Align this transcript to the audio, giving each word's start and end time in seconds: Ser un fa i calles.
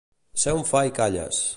Ser 0.43 0.55
un 0.61 0.65
fa 0.71 0.83
i 0.91 0.95
calles. 1.03 1.45